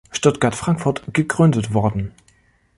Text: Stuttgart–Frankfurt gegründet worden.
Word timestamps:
Stuttgart–Frankfurt 0.09 1.13
gegründet 1.13 1.75
worden. 1.75 2.11